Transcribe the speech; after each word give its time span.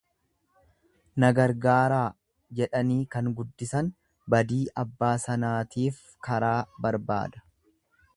Na 1.23 1.27
gargaaraa 1.39 2.07
jedhanii 2.59 2.97
kan 3.15 3.29
guddisan 3.41 3.91
badii 4.35 4.61
abbaasanaatiif 4.85 6.01
karaa 6.29 6.57
barbaada. 6.87 7.45